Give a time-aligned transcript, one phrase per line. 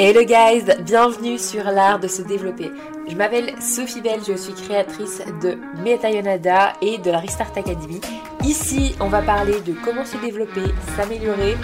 [0.00, 2.70] Hello guys, bienvenue sur l'art de se développer.
[3.08, 8.00] Je m'appelle Sophie Belle, je suis créatrice de Metayonada et de la Restart Academy.
[8.44, 10.62] Ici, on va parler de comment se développer,
[10.94, 11.56] s'améliorer,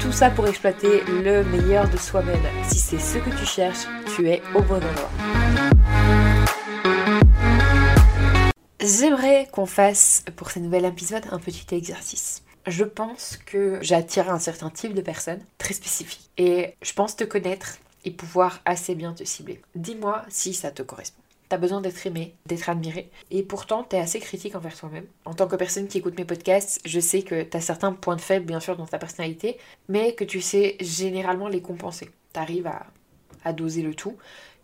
[0.00, 2.40] tout ça pour exploiter le meilleur de soi-même.
[2.66, 3.86] Si c'est ce que tu cherches,
[4.16, 5.10] tu es au bon endroit.
[8.80, 14.38] J'aimerais qu'on fasse pour ce nouvel épisode un petit exercice je pense que j'attire un
[14.38, 16.30] certain type de personne très spécifique.
[16.38, 19.60] Et je pense te connaître et pouvoir assez bien te cibler.
[19.74, 21.22] Dis-moi si ça te correspond.
[21.48, 25.04] T'as besoin d'être aimé, d'être admiré, et pourtant t'es assez critique envers toi-même.
[25.26, 28.22] En tant que personne qui écoute mes podcasts, je sais que t'as certains points de
[28.22, 32.10] faible bien sûr dans ta personnalité, mais que tu sais généralement les compenser.
[32.32, 32.86] T'arrives à,
[33.44, 34.16] à doser le tout.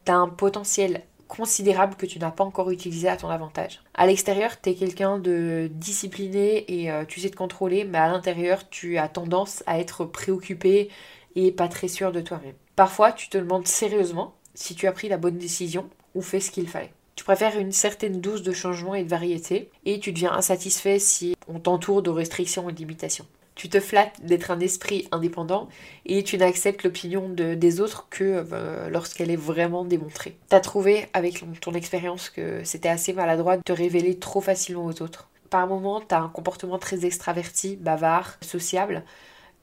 [0.07, 3.81] T'as un potentiel considérable que tu n'as pas encore utilisé à ton avantage.
[3.95, 8.09] À l'extérieur, tu es quelqu'un de discipliné et euh, tu sais te contrôler, mais à
[8.09, 10.89] l'intérieur, tu as tendance à être préoccupé
[11.37, 12.55] et pas très sûr de toi-même.
[12.79, 16.53] Parfois, tu te demandes sérieusement si tu as pris la bonne décision ou fait ce
[16.53, 16.93] qu'il fallait.
[17.17, 21.35] Tu préfères une certaine dose de changement et de variété et tu deviens insatisfait si
[21.49, 23.27] on t'entoure de restrictions et de limitations
[23.57, 25.69] tu te flattes d'être un esprit indépendant
[26.07, 30.37] et tu n'acceptes l'opinion des autres que euh, lorsqu'elle est vraiment démontrée.
[30.49, 35.03] T'as trouvé avec ton expérience que c'était assez maladroit de te révéler trop facilement aux
[35.03, 35.29] autres.
[35.51, 39.03] Par moments, t'as un comportement très extraverti, bavard, sociable.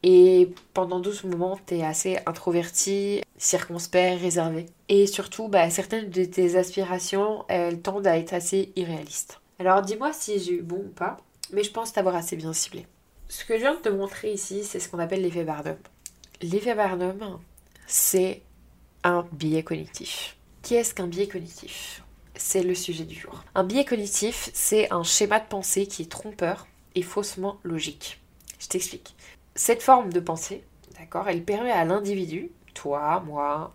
[0.08, 4.68] Et pendant d'autres moments, t'es assez introverti, circonspect, réservé.
[4.88, 9.42] Et surtout, bah, certaines de tes aspirations, elles tendent à être assez irréalistes.
[9.58, 11.18] Alors dis-moi si j'ai eu bon ou pas,
[11.52, 12.86] mais je pense t'avoir assez bien ciblé.
[13.30, 15.78] Ce que je viens de te montrer ici, c'est ce qu'on appelle l'effet Barnum.
[16.42, 17.40] L'effet Barnum,
[17.88, 18.44] c'est
[19.04, 20.38] un biais cognitif.
[20.62, 22.04] Qu'est-ce qu'un biais cognitif?
[22.36, 23.44] C'est le sujet du jour.
[23.56, 28.20] Un biais cognitif, c'est un schéma de pensée qui est trompeur et faussement logique.
[28.60, 29.16] Je t'explique.
[29.58, 30.66] Cette forme de pensée,
[31.00, 33.74] d'accord, elle permet à l'individu, toi, moi,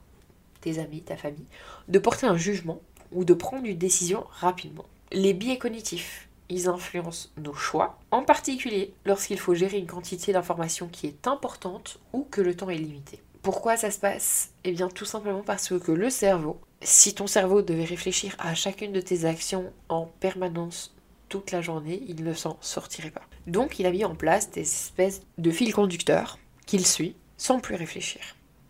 [0.61, 1.47] tes amis, ta famille,
[1.89, 2.81] de porter un jugement
[3.13, 4.85] ou de prendre une décision rapidement.
[5.11, 10.89] Les biais cognitifs, ils influencent nos choix, en particulier lorsqu'il faut gérer une quantité d'informations
[10.89, 13.23] qui est importante ou que le temps est limité.
[13.41, 14.51] Pourquoi ça se passe?
[14.65, 18.93] Eh bien tout simplement parce que le cerveau, si ton cerveau devait réfléchir à chacune
[18.93, 20.95] de tes actions en permanence
[21.31, 23.25] toute la journée, il ne s'en sortirait pas.
[23.47, 27.77] Donc il a mis en place des espèces de fils conducteurs qu'il suit sans plus
[27.77, 28.21] réfléchir.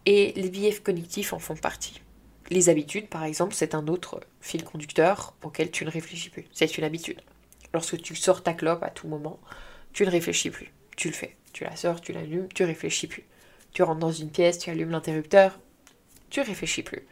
[0.07, 2.01] Et les biais cognitifs en font partie.
[2.51, 6.47] Les habitudes, par exemple, c'est un autre fil conducteur auquel tu ne réfléchis plus.
[6.53, 7.21] C'est une habitude.
[7.73, 9.41] Lorsque tu sors ta clope à tout moment,
[9.93, 10.73] tu ne réfléchis plus.
[10.97, 11.37] Tu le fais.
[11.53, 13.25] Tu la sors, tu l'allumes, tu réfléchis plus.
[13.73, 15.59] Tu rentres dans une pièce, tu allumes l'interrupteur,
[16.29, 17.07] tu réfléchis plus.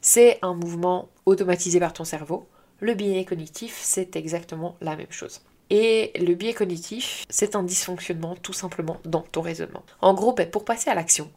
[0.00, 2.46] C'est un mouvement automatisé par ton cerveau.
[2.84, 5.40] Le biais cognitif, c'est exactement la même chose.
[5.70, 9.82] Et le biais cognitif, c'est un dysfonctionnement tout simplement dans ton raisonnement.
[10.02, 11.30] En gros, ben, pour passer à l'action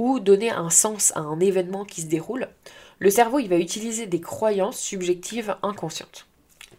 [0.00, 2.48] ou donner un sens à un événement qui se déroule,
[2.98, 6.26] le cerveau il va utiliser des croyances subjectives inconscientes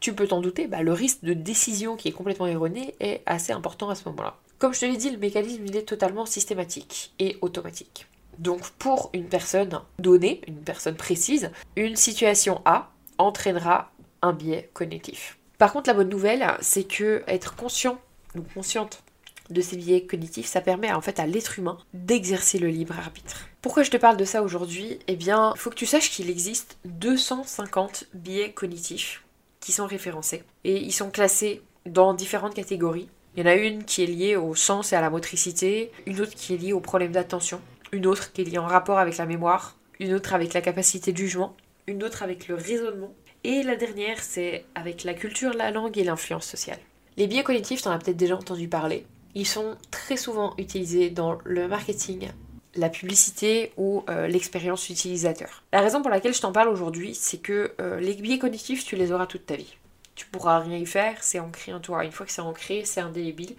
[0.01, 3.53] tu peux t'en douter, bah, le risque de décision qui est complètement erroné est assez
[3.53, 4.35] important à ce moment-là.
[4.57, 8.07] Comme je te l'ai dit, le mécanisme est totalement systématique et automatique.
[8.39, 12.89] Donc pour une personne donnée, une personne précise, une situation A
[13.19, 15.37] entraînera un biais cognitif.
[15.57, 17.99] Par contre, la bonne nouvelle, c'est que être conscient
[18.35, 19.03] ou consciente
[19.49, 23.47] de ces biais cognitifs, ça permet en fait à l'être humain d'exercer le libre arbitre.
[23.61, 24.99] Pourquoi je te parle de ça aujourd'hui?
[25.07, 29.23] Eh bien, il faut que tu saches qu'il existe 250 biais cognitifs
[29.59, 30.43] qui sont référencés.
[30.63, 33.09] Et ils sont classés dans différentes catégories.
[33.35, 36.19] Il y en a une qui est liée au sens et à la motricité, une
[36.21, 37.61] autre qui est liée au problème d'attention,
[37.91, 41.11] une autre qui est liée en rapport avec la mémoire, une autre avec la capacité
[41.11, 41.55] de jugement,
[41.87, 43.13] une autre avec le raisonnement,
[43.43, 46.79] et la dernière c'est avec la culture, la langue et l'influence sociale.
[47.17, 49.05] Les biais cognitifs, en as peut-être déjà entendu parler.
[49.35, 52.29] Ils sont très souvent utilisés dans le marketing,
[52.75, 55.63] la publicité ou euh, l'expérience utilisateur.
[55.73, 58.95] La raison pour laquelle je t'en parle aujourd'hui, c'est que euh, les biais cognitifs, tu
[58.95, 59.75] les auras toute ta vie.
[60.15, 62.05] Tu pourras rien y faire, c'est ancré en toi.
[62.05, 63.55] Une fois que c'est ancré, c'est indélébile,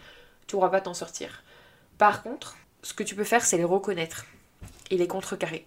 [0.47, 1.43] tu pourras pas t'en sortir.
[1.99, 4.27] Par contre, ce que tu peux faire, c'est les reconnaître
[4.91, 5.67] et les contrecarrer.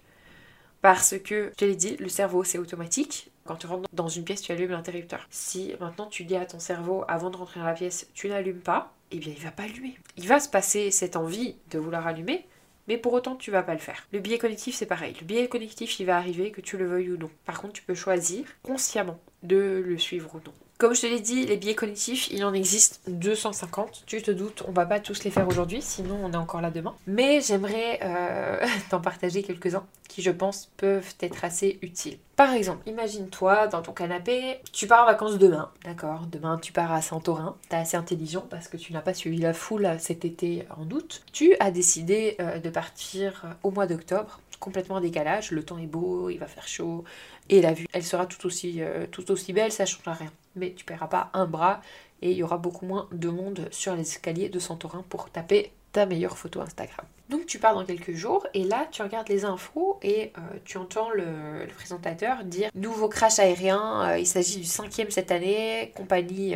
[0.86, 3.32] Parce que, je te l'ai dit, le cerveau, c'est automatique.
[3.44, 5.26] Quand tu rentres dans une pièce, tu allumes l'interrupteur.
[5.30, 8.60] Si maintenant tu dis à ton cerveau, avant de rentrer dans la pièce, tu n'allumes
[8.60, 9.98] pas, eh bien il va pas allumer.
[10.16, 12.46] Il va se passer cette envie de vouloir allumer,
[12.86, 14.06] mais pour autant tu vas pas le faire.
[14.12, 15.16] Le biais cognitif c'est pareil.
[15.20, 17.30] Le biais cognitif il va arriver que tu le veuilles ou non.
[17.46, 20.54] Par contre tu peux choisir consciemment de le suivre ou non.
[20.78, 24.02] Comme je te l'ai dit, les biais cognitifs, il en existe 250.
[24.04, 26.70] Tu te doutes, on va pas tous les faire aujourd'hui, sinon on est encore là
[26.70, 26.94] demain.
[27.06, 32.18] Mais j'aimerais euh, t'en partager quelques-uns qui, je pense, peuvent être assez utiles.
[32.36, 36.26] Par exemple, imagine-toi dans ton canapé, tu pars en vacances demain, d'accord?
[36.30, 39.54] Demain tu pars à Santorin, t'es assez intelligent parce que tu n'as pas suivi la
[39.54, 41.22] foule cet été en août.
[41.32, 45.86] Tu as décidé euh, de partir au mois d'octobre, complètement en décalage, le temps est
[45.86, 47.04] beau, il va faire chaud,
[47.48, 49.06] et la vue, elle sera tout aussi, euh,
[49.54, 50.32] belle, ça ne changera rien.
[50.56, 51.80] Mais tu paieras pas un bras
[52.20, 55.72] et il y aura beaucoup moins de monde sur les escaliers de Santorin pour taper
[56.04, 57.06] meilleure photo Instagram.
[57.30, 60.76] Donc tu pars dans quelques jours et là tu regardes les infos et euh, tu
[60.76, 66.54] entends le, présentateur dire nouveau crash aérien, euh, il s'agit du cinquième cette année, compagnie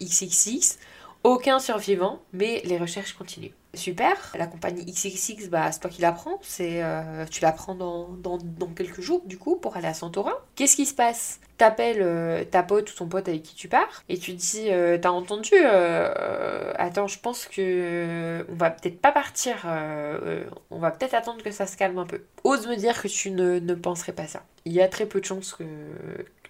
[0.00, 0.78] XXX,
[1.24, 3.52] aucun survivant, mais les recherches continuent.
[3.74, 8.36] Super, la compagnie XXX, bah, c'est toi qui l'apprends, c'est, euh, tu l'apprends dans, dans,
[8.36, 10.34] dans, quelques jours du coup pour aller à Santorin.
[10.56, 11.40] Qu'est-ce qui se passe?
[11.56, 14.98] T'appelles euh, ta pote ou ton pote avec qui tu pars et tu dis euh,
[14.98, 19.64] T'as entendu Attends, je pense que on va peut-être pas partir,
[20.70, 22.20] on va peut-être attendre que ça se calme un peu.
[22.44, 24.42] Ose me dire que tu ne, ne penserais pas ça.
[24.66, 25.64] Il y a très peu de chances que,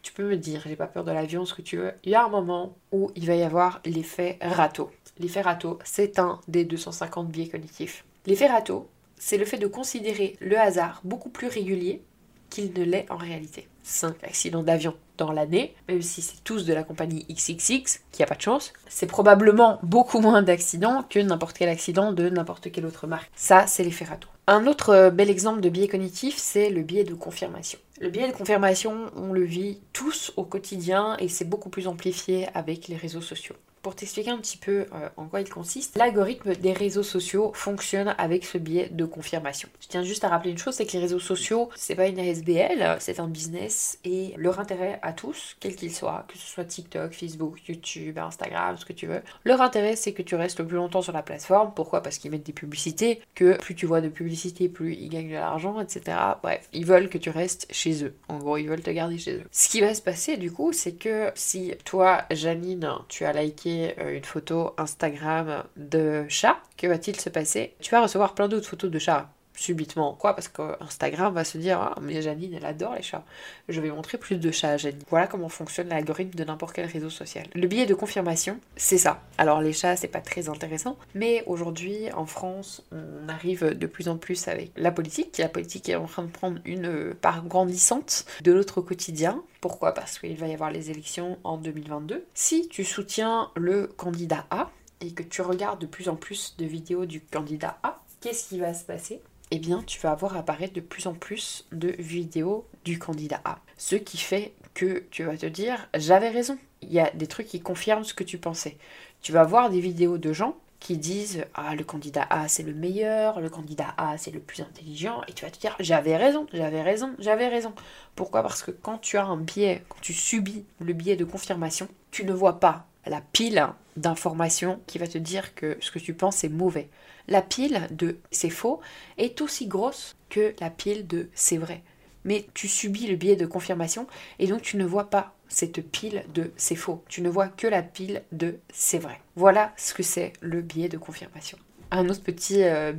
[0.02, 1.92] tu peux me dire, j'ai pas peur de l'avion, ce que tu veux.
[2.04, 4.90] Il y a un moment où il va y avoir l'effet râteau.
[5.18, 8.04] L'effet râteau, c'est un des 250 biais cognitifs.
[8.26, 12.02] L'effet râteau, c'est le fait de considérer le hasard beaucoup plus régulier
[12.50, 13.68] qu'il ne l'est en réalité.
[13.84, 18.26] 5 accidents d'avion dans l'année, même si c'est tous de la compagnie XXX, qui a
[18.26, 22.86] pas de chance, c'est probablement beaucoup moins d'accidents que n'importe quel accident de n'importe quelle
[22.86, 23.30] autre marque.
[23.34, 24.28] Ça, c'est l'effet râteau.
[24.46, 27.78] Un autre euh, bel exemple de biais cognitif, c'est le biais de confirmation.
[28.02, 32.48] Le biais de confirmation, on le vit tous au quotidien et c'est beaucoup plus amplifié
[32.52, 33.54] avec les réseaux sociaux.
[33.82, 38.14] Pour t'expliquer un petit peu euh, en quoi il consiste, l'algorithme des réseaux sociaux fonctionne
[38.16, 39.68] avec ce biais de confirmation.
[39.80, 42.20] Je tiens juste à rappeler une chose, c'est que les réseaux sociaux, c'est pas une
[42.20, 46.64] ASBL, c'est un business et leur intérêt à tous, quel qu'il soit, que ce soit
[46.64, 50.66] TikTok, Facebook, YouTube, Instagram, ce que tu veux, leur intérêt c'est que tu restes le
[50.66, 51.72] plus longtemps sur la plateforme.
[51.74, 52.02] Pourquoi?
[52.02, 55.34] Parce qu'ils mettent des publicités, que plus tu vois de publicités, plus ils gagnent de
[55.34, 56.16] l'argent, etc.
[56.42, 58.14] Bref, ils veulent que tu restes chez eux.
[58.28, 59.44] En gros, ils veulent te garder chez eux.
[59.50, 63.71] Ce qui va se passer du coup, c'est que si toi, Janine, tu as liké
[63.98, 67.74] euh, une photo Instagram de chat, que va-t-il se passer?
[67.80, 69.30] Tu vas recevoir plein d'autres photos de chats
[69.62, 70.14] subitement.
[70.14, 70.34] Quoi?
[70.34, 73.24] Parce que Instagram va se dire Ah, mais Janine, elle adore les chats.
[73.68, 75.02] Je vais montrer plus de chats à Janine.
[75.08, 77.46] Voilà comment fonctionne l'algorithme de n'importe quel réseau social.
[77.54, 79.22] Le biais de confirmation, c'est ça.
[79.38, 84.08] Alors, les chats, c'est pas très intéressant, mais aujourd'hui, en France, on arrive de plus
[84.08, 85.38] en plus avec la politique.
[85.38, 89.42] La politique est en train de prendre une part grandissante de notre quotidien.
[89.60, 89.92] Pourquoi?
[89.92, 92.24] Parce qu'il va y avoir les élections en 2022.
[92.34, 94.70] Si tu soutiens le candidat A
[95.00, 98.58] et que tu regardes de plus en plus de vidéos du candidat A, qu'est-ce qui
[98.58, 99.20] va se passer?
[99.54, 103.58] Eh bien, tu vas avoir apparaître de plus en plus de vidéos du candidat A.
[103.76, 106.56] Ce qui fait que tu vas te dire, j'avais raison.
[106.80, 108.78] Il y a des trucs qui confirment ce que tu pensais.
[109.20, 112.72] Tu vas voir des vidéos de gens qui disent ah le candidat A c'est le
[112.72, 116.46] meilleur, le candidat A c'est le plus intelligent et tu vas te dire j'avais raison,
[116.54, 117.74] j'avais raison, j'avais raison.
[118.16, 118.42] Pourquoi?
[118.42, 122.24] Parce que quand tu as un biais, quand tu subis le biais de confirmation, tu
[122.24, 126.42] ne vois pas la pile d'informations qui va te dire que ce que tu penses
[126.42, 126.88] est mauvais.
[127.28, 128.80] La pile de c'est faux
[129.18, 131.82] est aussi grosse que la pile de c'est vrai.
[132.24, 134.06] Mais tu subis le biais de confirmation
[134.38, 137.02] et donc tu ne vois pas cette pile de c'est faux.
[137.08, 139.20] Tu ne vois que la pile de c'est vrai.
[139.36, 141.58] Voilà ce que c'est le biais de confirmation.
[141.90, 142.92] Un autre petit euh,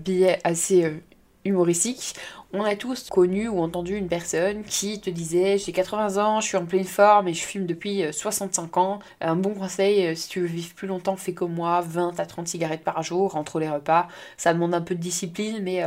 [0.44, 0.98] assez euh,
[1.46, 2.16] humoristique.
[2.54, 6.48] On a tous connu ou entendu une personne qui te disait j'ai 80 ans, je
[6.48, 9.00] suis en pleine forme et je fume depuis 65 euh, ans.
[9.22, 12.48] Un bon conseil, si tu veux vivre plus longtemps, fais comme moi, 20 à 30
[12.48, 14.08] cigarettes par jour entre les repas.
[14.38, 15.84] Ça demande un peu de discipline, mais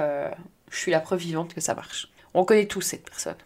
[0.70, 2.08] je suis la preuve vivante que ça marche.
[2.34, 3.36] On connaît tous cette personne.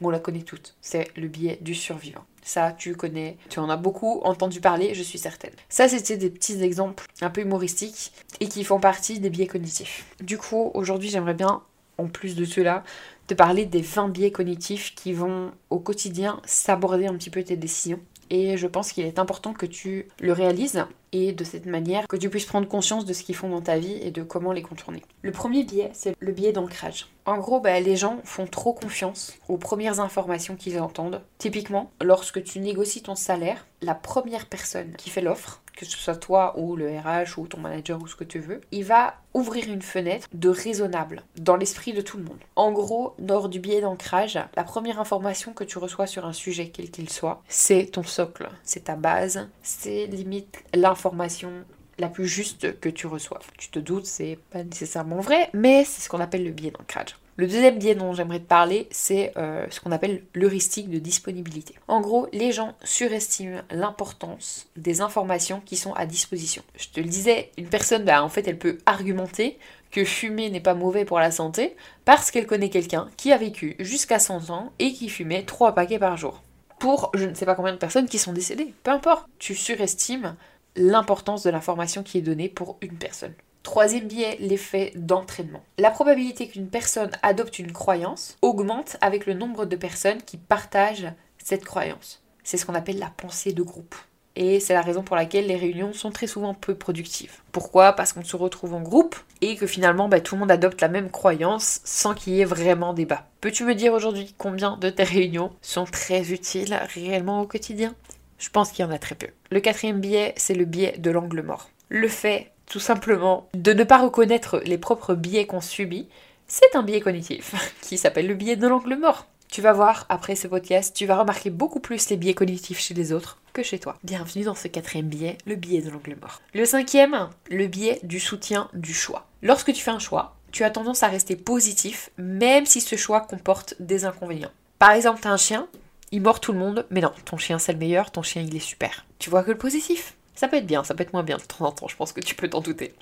[0.00, 0.74] On la connaît toutes.
[0.82, 2.24] C'est le biais du survivant.
[2.44, 5.50] Ça, tu connais, tu en as beaucoup entendu parler, je suis certaine.
[5.70, 10.04] Ça, c'était des petits exemples un peu humoristiques et qui font partie des biais cognitifs.
[10.20, 11.62] Du coup, aujourd'hui, j'aimerais bien,
[11.96, 12.84] en plus de cela,
[13.26, 17.56] te parler des 20 biais cognitifs qui vont au quotidien s'aborder un petit peu tes
[17.56, 18.00] décisions.
[18.30, 22.16] Et je pense qu'il est important que tu le réalises et de cette manière que
[22.16, 24.62] tu puisses prendre conscience de ce qu'ils font dans ta vie et de comment les
[24.62, 25.02] contourner.
[25.22, 27.06] Le premier biais, c'est le biais d'ancrage.
[27.26, 31.22] En gros, bah, les gens font trop confiance aux premières informations qu'ils entendent.
[31.38, 36.16] Typiquement, lorsque tu négocies ton salaire, la première personne qui fait l'offre, que ce soit
[36.16, 39.68] toi ou le RH ou ton manager ou ce que tu veux, il va ouvrir
[39.68, 42.38] une fenêtre de raisonnable dans l'esprit de tout le monde.
[42.56, 46.68] En gros, lors du biais d'ancrage, la première information que tu reçois sur un sujet
[46.68, 51.50] quel qu'il soit, c'est ton socle, c'est ta base, c'est limite l'information
[51.98, 53.40] la plus juste que tu reçois.
[53.56, 57.16] Tu te doutes, c'est pas nécessairement vrai, mais c'est ce qu'on appelle le biais d'ancrage.
[57.36, 61.74] Le deuxième biais dont j'aimerais te parler, c'est euh, ce qu'on appelle l'heuristique de disponibilité.
[61.88, 66.62] En gros, les gens surestiment l'importance des informations qui sont à disposition.
[66.76, 69.58] Je te le disais, une personne, bah, en fait, elle peut argumenter
[69.90, 71.74] que fumer n'est pas mauvais pour la santé
[72.04, 75.98] parce qu'elle connaît quelqu'un qui a vécu jusqu'à 100 ans et qui fumait 3 paquets
[75.98, 76.42] par jour.
[76.78, 78.74] Pour je ne sais pas combien de personnes qui sont décédées.
[78.84, 80.36] Peu importe, tu surestimes
[80.76, 83.34] l'importance de l'information qui est donnée pour une personne.
[83.64, 85.64] Troisième biais, l'effet d'entraînement.
[85.78, 91.10] La probabilité qu'une personne adopte une croyance augmente avec le nombre de personnes qui partagent
[91.38, 92.22] cette croyance.
[92.44, 93.96] C'est ce qu'on appelle la pensée de groupe.
[94.36, 97.38] Et c'est la raison pour laquelle les réunions sont très souvent peu productives.
[97.52, 97.94] Pourquoi?
[97.94, 100.88] Parce qu'on se retrouve en groupe et que finalement bah, tout le monde adopte la
[100.88, 103.26] même croyance sans qu'il y ait vraiment débat.
[103.40, 107.94] Peux-tu me dire aujourd'hui combien de tes réunions sont très utiles réellement au quotidien?
[108.38, 109.28] Je pense qu'il y en a très peu.
[109.50, 111.70] Le quatrième biais, c'est le biais de l'angle mort.
[111.88, 116.08] Le fait tout simplement de ne pas reconnaître les propres biais qu'on subit,
[116.48, 119.28] c'est un biais cognitif qui s'appelle le biais de l'angle mort.
[119.48, 122.92] Tu vas voir après ce podcast, tu vas remarquer beaucoup plus les biais cognitifs chez
[122.92, 123.96] les autres que chez toi.
[124.02, 126.42] Bienvenue dans ce quatrième biais, le biais de l'angle mort.
[126.52, 129.28] Le cinquième, le biais du soutien du choix.
[129.40, 133.20] Lorsque tu fais un choix, tu as tendance à rester positif même si ce choix
[133.20, 134.50] comporte des inconvénients.
[134.80, 135.68] Par exemple, tu as un chien,
[136.10, 138.56] il mord tout le monde, mais non, ton chien c'est le meilleur, ton chien il
[138.56, 139.06] est super.
[139.20, 140.16] Tu vois que le positif.
[140.34, 142.12] Ça peut être bien, ça peut être moins bien de temps en temps, je pense
[142.12, 142.94] que tu peux t'en douter.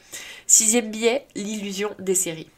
[0.46, 2.50] Sixième biais, l'illusion des séries.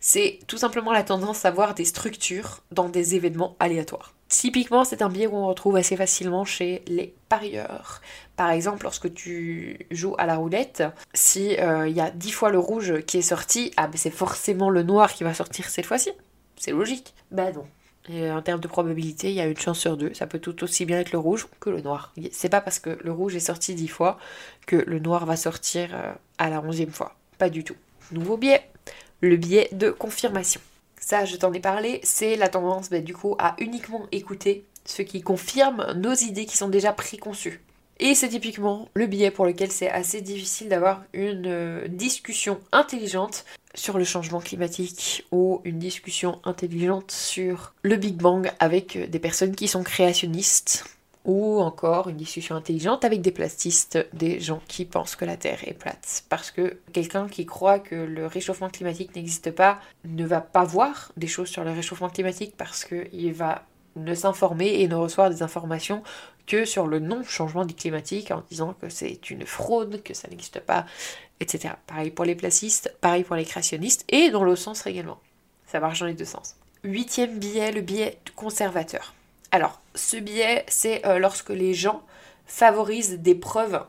[0.00, 4.14] C'est tout simplement la tendance à voir des structures dans des événements aléatoires.
[4.28, 8.02] Typiquement, c'est un biais qu'on retrouve assez facilement chez les parieurs.
[8.36, 12.50] Par exemple, lorsque tu joues à la roulette, si il euh, y a dix fois
[12.50, 15.86] le rouge qui est sorti, ah ben c'est forcément le noir qui va sortir cette
[15.86, 16.10] fois-ci.
[16.56, 17.14] C'est logique.
[17.30, 17.64] Bah non,
[18.10, 20.14] et en termes de probabilité, il y a une chance sur deux.
[20.14, 22.12] Ça peut tout aussi bien être le rouge que le noir.
[22.32, 24.18] C'est pas parce que le rouge est sorti dix fois
[24.66, 27.14] que le noir va sortir euh, à la onzième fois.
[27.38, 27.76] Pas du tout.
[28.12, 28.68] Nouveau biais.
[29.20, 30.60] Le biais de confirmation.
[31.00, 35.02] Ça, je t'en ai parlé, c'est la tendance bah, du coup à uniquement écouter ce
[35.02, 37.60] qui confirme nos idées qui sont déjà préconçues.
[38.00, 43.44] Et c'est typiquement le biais pour lequel c'est assez difficile d'avoir une euh, discussion intelligente
[43.74, 49.54] sur le changement climatique ou une discussion intelligente sur le Big Bang avec des personnes
[49.54, 50.84] qui sont créationnistes
[51.24, 55.60] ou encore une discussion intelligente avec des plastistes, des gens qui pensent que la Terre
[55.66, 56.24] est plate.
[56.28, 61.12] Parce que quelqu'un qui croit que le réchauffement climatique n'existe pas ne va pas voir
[61.16, 65.42] des choses sur le réchauffement climatique parce qu'il va ne s'informer et ne recevoir des
[65.42, 66.02] informations
[66.64, 70.86] sur le non-changement climatique en disant que c'est une fraude, que ça n'existe pas,
[71.40, 71.74] etc.
[71.86, 75.18] Pareil pour les placistes, pareil pour les créationnistes, et dans l'autre sens également.
[75.66, 76.56] Ça marche dans les deux sens.
[76.84, 79.14] Huitième biais, le biais conservateur.
[79.50, 82.02] Alors, ce biais, c'est euh, lorsque les gens
[82.46, 83.82] favorisent des preuves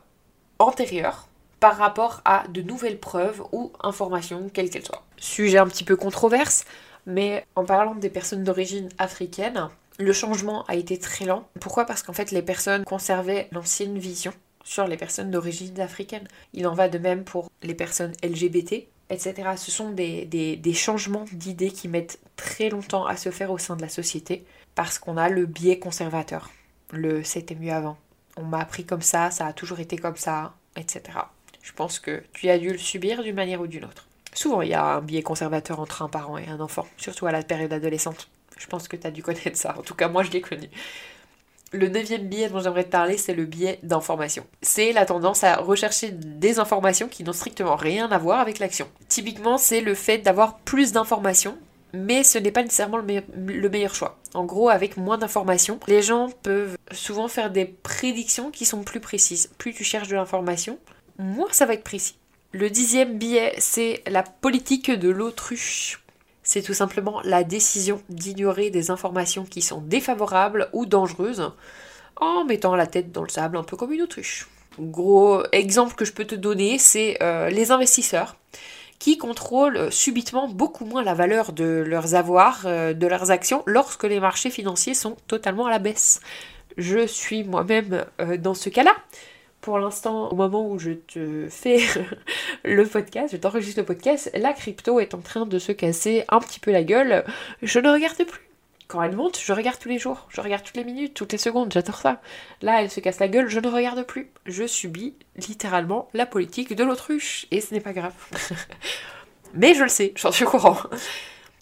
[0.58, 1.28] antérieures
[1.60, 5.04] par rapport à de nouvelles preuves ou informations, quelles qu'elles soient.
[5.18, 6.64] Sujet un petit peu controverse,
[7.06, 9.68] mais en parlant des personnes d'origine africaine,
[9.98, 11.48] le changement a été très lent.
[11.60, 11.84] Pourquoi?
[11.84, 14.32] Parce qu'en fait, les personnes conservaient l'ancienne vision
[14.64, 16.28] sur les personnes d'origine africaine.
[16.52, 19.34] Il en va de même pour les personnes LGBT, etc.
[19.56, 23.76] Ce sont des, des changements d'idées qui mettent très longtemps à se faire au sein
[23.76, 24.44] de la société
[24.74, 26.50] parce qu'on a le biais conservateur.
[26.92, 27.98] Le c'était mieux avant.
[28.36, 31.02] On m'a appris comme ça, ça a toujours été comme ça, etc.
[31.62, 34.08] Je pense que tu as dû le subir d'une manière ou d'une autre.
[34.32, 37.32] Souvent, il y a un biais conservateur entre un parent et un enfant, surtout à
[37.32, 38.30] la période adolescente.
[38.60, 39.74] Je pense que tu as dû connaître ça.
[39.78, 40.68] En tout cas, moi, je l'ai connu.
[41.72, 44.44] Le neuvième biais dont j'aimerais te parler, c'est le biais d'information.
[44.60, 48.88] C'est la tendance à rechercher des informations qui n'ont strictement rien à voir avec l'action.
[49.08, 51.56] Typiquement, c'est le fait d'avoir plus d'informations,
[51.94, 54.18] mais ce n'est pas nécessairement le, le, meilleur choix.
[54.34, 59.00] En gros, avec moins d'informations, les gens peuvent souvent faire des prédictions qui sont plus
[59.00, 59.50] précises.
[59.56, 60.78] Plus tu cherches de l'information,
[61.18, 62.16] moins ça va être précis.
[62.52, 65.99] Le dixième biais, c'est la politique de l'autruche
[66.50, 71.52] c'est tout simplement la décision d'ignorer des informations qui sont défavorables ou dangereuses
[72.16, 74.48] en mettant la tête dans le sable un peu comme une autruche.
[74.80, 78.34] Gros exemple que je peux te donner, c'est euh, les investisseurs
[78.98, 84.02] qui contrôlent subitement beaucoup moins la valeur de leurs avoirs, euh, de leurs actions, lorsque
[84.02, 86.18] les marchés financiers sont totalement à la baisse.
[86.76, 88.96] Je suis moi-même euh, dans ce cas-là
[89.60, 91.80] pour l'instant, au moment où je te fais
[92.64, 96.40] le podcast, je t'enregistre le podcast, la crypto est en train de se casser un
[96.40, 97.24] petit peu la gueule.
[97.62, 98.40] Je ne regarde plus.
[98.88, 101.38] Quand elle monte, je regarde tous les jours, je regarde toutes les minutes, toutes les
[101.38, 102.20] secondes, j'adore ça.
[102.60, 104.30] Là, elle se casse la gueule, je ne regarde plus.
[104.46, 108.14] Je subis littéralement la politique de l'autruche, et ce n'est pas grave.
[109.54, 110.76] Mais je le sais, j'en suis au courant.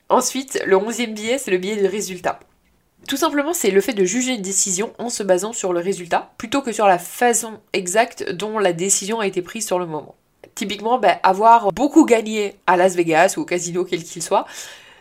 [0.09, 2.41] Ensuite, le onzième biais, c'est le biais du résultat.
[3.09, 6.31] Tout simplement, c'est le fait de juger une décision en se basant sur le résultat,
[6.37, 10.15] plutôt que sur la façon exacte dont la décision a été prise sur le moment.
[10.55, 14.45] Typiquement, ben, avoir beaucoup gagné à Las Vegas ou au casino quel qu'il soit,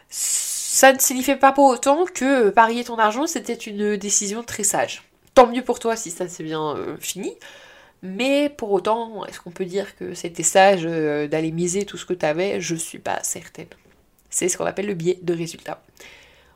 [0.10, 5.04] ça ne signifie pas pour autant que parier ton argent, c'était une décision très sage.
[5.34, 7.34] Tant mieux pour toi si ça s'est bien euh, fini,
[8.04, 12.06] Mais pour autant, est-ce qu'on peut dire que c'était sage euh, d'aller miser tout ce
[12.06, 13.68] que tu avais Je suis pas certaine.
[14.30, 15.82] C'est ce qu'on appelle le biais de résultat.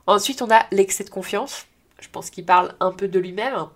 [0.07, 1.65] Ensuite, on a l'excès de confiance.
[1.99, 3.67] Je pense qu'il parle un peu de lui-même.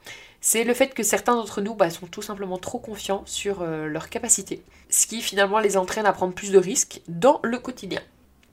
[0.41, 3.87] C'est le fait que certains d'entre nous bah, sont tout simplement trop confiants sur euh,
[3.87, 4.63] leurs capacités.
[4.89, 8.01] Ce qui finalement les entraîne à prendre plus de risques dans le quotidien.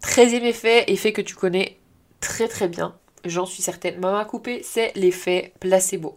[0.01, 1.79] Treizième effet, effet que tu connais
[2.21, 4.01] très très bien, j'en suis certaine.
[4.01, 6.17] Maman coupé, c'est l'effet placebo.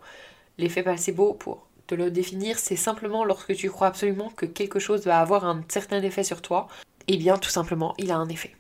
[0.57, 5.05] L'effet placebo, pour te le définir, c'est simplement lorsque tu crois absolument que quelque chose
[5.05, 6.67] va avoir un certain effet sur toi,
[7.07, 8.55] eh bien tout simplement il a un effet.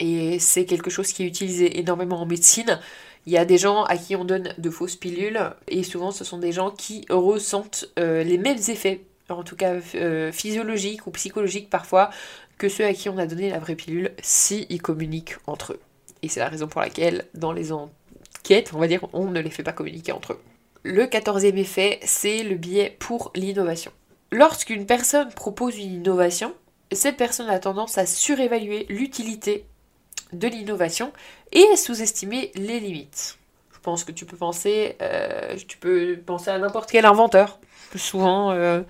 [0.00, 2.80] Et c'est quelque chose qui est utilisé énormément en médecine.
[3.26, 6.24] Il y a des gens à qui on donne de fausses pilules et souvent ce
[6.24, 11.10] sont des gens qui ressentent euh, les mêmes effets, en tout cas euh, physiologiques ou
[11.10, 12.10] psychologiques parfois,
[12.58, 15.80] que ceux à qui on a donné la vraie pilule si ils communiquent entre eux.
[16.22, 19.50] Et c'est la raison pour laquelle dans les enquêtes, on va dire, on ne les
[19.50, 20.40] fait pas communiquer entre eux.
[20.82, 23.90] Le quatorzième effet, c'est le biais pour l'innovation.
[24.30, 26.52] Lorsqu'une personne propose une innovation,
[26.92, 29.64] cette personne a tendance à surévaluer l'utilité
[30.38, 31.12] de l'innovation
[31.52, 33.38] et sous-estimer les limites.
[33.72, 37.58] Je pense que tu peux penser, euh, tu peux penser à n'importe quel inventeur.
[37.96, 38.82] Souvent, euh,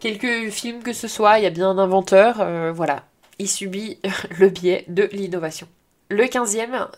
[0.00, 3.04] quelques films que ce soit, il y a bien un inventeur, euh, voilà,
[3.38, 4.00] il subit
[4.38, 5.68] le biais de l'innovation.
[6.10, 6.88] Le quinzième,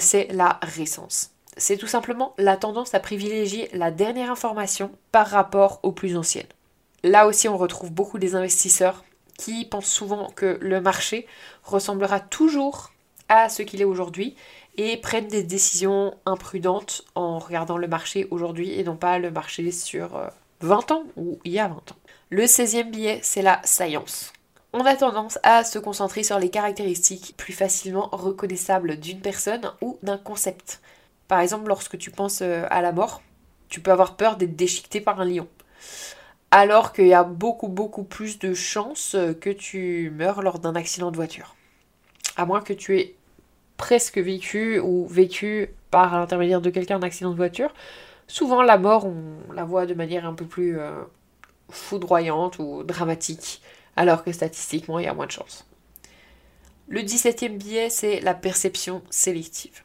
[0.00, 5.80] c'est la récence c'est tout simplement la tendance à privilégier la dernière information par rapport
[5.82, 6.46] aux plus anciennes.
[7.02, 9.04] Là aussi, on retrouve beaucoup des investisseurs
[9.38, 11.26] qui pensent souvent que le marché
[11.62, 12.89] ressemblera toujours
[13.30, 14.36] à ce qu'il est aujourd'hui
[14.76, 19.70] et prennent des décisions imprudentes en regardant le marché aujourd'hui et non pas le marché
[19.70, 20.20] sur
[20.60, 21.96] 20 euh, ans ou il y a 20 ans.
[22.28, 24.32] Le 16e biais, c'est la science.
[24.72, 29.98] On a tendance à se concentrer sur les caractéristiques plus facilement reconnaissables d'une personne ou
[30.02, 30.80] d'un concept.
[31.28, 33.22] Par exemple, lorsque tu penses euh, à la mort,
[33.68, 35.48] tu peux avoir peur d'être déchiqueté par un lion.
[36.50, 40.74] Alors qu'il y a beaucoup, beaucoup plus de chances euh, que tu meurs lors d'un
[40.74, 41.54] accident de voiture.
[42.36, 43.16] À moins que tu aies
[43.80, 47.72] presque vécu ou vécu par l'intermédiaire de quelqu'un un accident de voiture.
[48.28, 50.92] Souvent, la mort, on la voit de manière un peu plus euh,
[51.70, 53.62] foudroyante ou dramatique,
[53.96, 55.66] alors que statistiquement, il y a moins de chances.
[56.88, 59.82] Le 17e biais, c'est la perception sélective.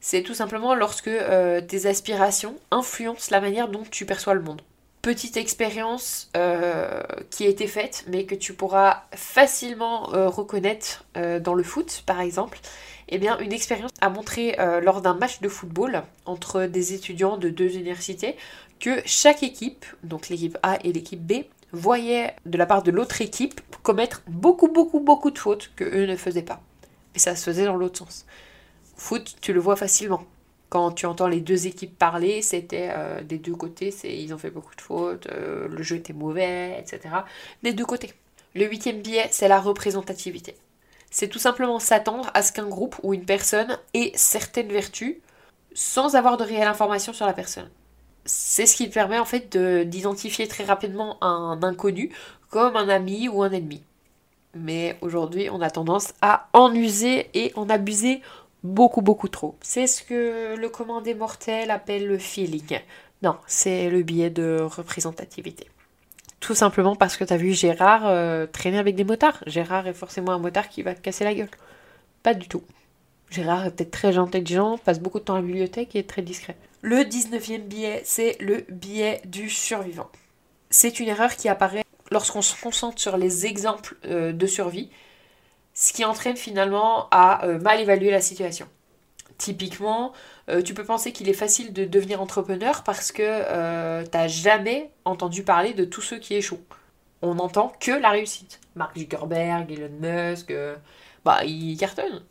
[0.00, 4.62] C'est tout simplement lorsque euh, tes aspirations influencent la manière dont tu perçois le monde.
[5.08, 11.06] Petite expérience euh, qui a été faite, mais que tu pourras facilement euh, reconnaître
[11.40, 12.60] dans le foot, par exemple.
[13.08, 17.48] Eh bien, une expérience a montré lors d'un match de football entre des étudiants de
[17.48, 18.36] deux universités
[18.80, 23.22] que chaque équipe, donc l'équipe A et l'équipe B, voyait de la part de l'autre
[23.22, 26.60] équipe commettre beaucoup, beaucoup, beaucoup de fautes que eux ne faisaient pas.
[27.14, 28.26] Et ça se faisait dans l'autre sens.
[28.98, 30.22] Foot, tu le vois facilement.
[30.68, 34.50] Quand tu entends les deux équipes parler, c'était euh, des deux côtés, ils ont fait
[34.50, 37.14] beaucoup de fautes, euh, le jeu était mauvais, etc.
[37.62, 38.12] Des deux côtés.
[38.54, 40.56] Le huitième biais, c'est la représentativité.
[41.10, 45.16] C'est tout simplement s'attendre à ce qu'un groupe ou une personne ait certaines vertus
[45.72, 47.70] sans avoir de réelle information sur la personne.
[48.26, 52.12] C'est ce qui permet en fait d'identifier très rapidement un inconnu
[52.50, 53.82] comme un ami ou un ennemi.
[54.54, 58.20] Mais aujourd'hui, on a tendance à en user et en abuser
[58.62, 59.56] beaucoup beaucoup trop.
[59.60, 62.80] C'est ce que le commandé mortel appelle le feeling.
[63.22, 65.66] Non, c'est le biais de représentativité.
[66.40, 69.42] Tout simplement parce que tu as vu Gérard euh, traîner avec des motards.
[69.46, 71.50] Gérard est forcément un motard qui va te casser la gueule.
[72.22, 72.62] Pas du tout.
[73.30, 76.22] Gérard est peut-être très intelligent, passe beaucoup de temps à la bibliothèque et est très
[76.22, 76.56] discret.
[76.80, 80.08] Le 19e biais, c'est le biais du survivant.
[80.70, 84.90] C'est une erreur qui apparaît lorsqu'on se concentre sur les exemples euh, de survie
[85.78, 88.66] ce qui entraîne finalement à euh, mal évaluer la situation.
[89.38, 90.12] Typiquement,
[90.50, 94.26] euh, tu peux penser qu'il est facile de devenir entrepreneur parce que euh, tu n'as
[94.26, 96.64] jamais entendu parler de tous ceux qui échouent.
[97.22, 98.58] On n'entend que la réussite.
[98.74, 100.52] Mark Zuckerberg, Elon Musk,
[101.24, 102.24] bah ils cartonnent.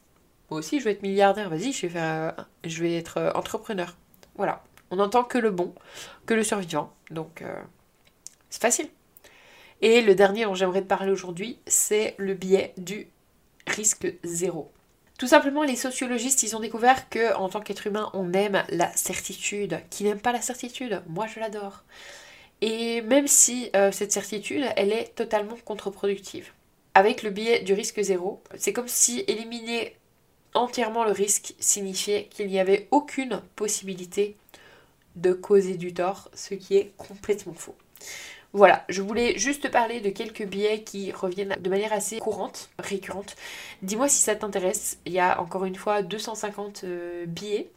[0.50, 1.50] Moi aussi, je vais être milliardaire.
[1.50, 2.32] Vas-y, je vais
[2.66, 3.96] je vais être entrepreneur.
[4.36, 4.62] Voilà.
[4.92, 5.74] On n'entend que le bon,
[6.26, 6.92] que le survivant.
[7.12, 7.44] Donc,
[8.50, 8.90] c'est facile.
[9.82, 13.08] Et le dernier dont j'aimerais te parler aujourd'hui, c'est le biais du
[13.68, 14.72] risque zéro.
[15.18, 18.96] Tout simplement, les sociologistes, ils ont découvert que en tant qu'être humain, on aime la
[18.96, 19.80] certitude.
[19.90, 21.02] Qui n'aime pas la certitude?
[21.08, 21.84] Moi, je l'adore.
[22.62, 26.52] Et même si euh, cette certitude, elle est totalement contre-productive.
[26.94, 29.96] Avec le biais du risque zéro, c'est comme si éliminer
[30.54, 34.36] entièrement le risque signifiait qu'il n'y avait aucune possibilité
[35.16, 37.76] de causer du tort, ce qui est complètement faux.
[38.54, 43.36] Voilà, je voulais juste parler de quelques biais qui reviennent de manière assez courante, récurrente.
[43.82, 44.98] Dis-moi si ça t'intéresse.
[45.06, 47.70] Il y a encore une fois 250 euh, billets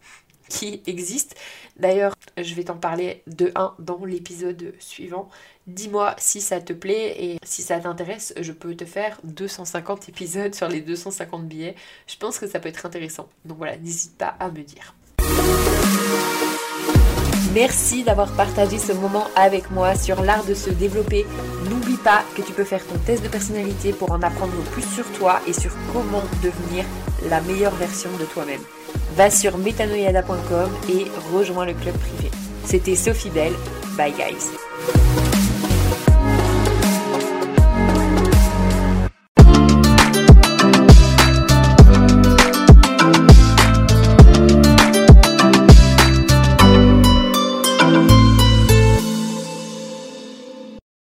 [0.48, 1.34] qui existent.
[1.76, 5.28] D'ailleurs, je vais t'en parler de un dans l'épisode suivant.
[5.66, 10.54] Dis-moi si ça te plaît et si ça t'intéresse, je peux te faire 250 épisodes
[10.54, 11.76] sur les 250 billets.
[12.06, 13.28] Je pense que ça peut être intéressant.
[13.44, 14.94] Donc voilà, n'hésite pas à me dire.
[17.54, 21.26] Merci d'avoir partagé ce moment avec moi sur l'art de se développer.
[21.68, 25.04] N'oublie pas que tu peux faire ton test de personnalité pour en apprendre plus sur
[25.18, 26.84] toi et sur comment devenir
[27.28, 28.60] la meilleure version de toi-même.
[29.16, 32.30] Va sur metanoyada.com et rejoins le club privé.
[32.64, 33.52] C'était Sophie Bell.
[33.96, 35.19] Bye guys.